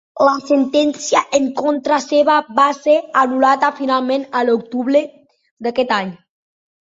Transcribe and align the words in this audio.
La 0.25 0.31
sentència 0.45 1.19
en 1.39 1.43
contra 1.59 1.99
seva 2.05 2.37
va 2.59 2.65
ser 2.77 2.95
anul·lada 3.23 3.71
finalment 3.81 4.25
a 4.39 4.43
l'octubre 4.49 5.03
d'aquest 5.67 5.95
any. 6.01 6.11